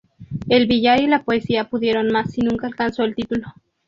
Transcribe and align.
El 0.49 0.65
billar 0.65 0.99
y 0.99 1.05
la 1.05 1.23
poesía 1.23 1.69
pudieron 1.69 2.11
más 2.11 2.35
y 2.35 2.41
nunca 2.41 2.65
alcanzó 2.65 3.03
el 3.03 3.13
título. 3.13 3.53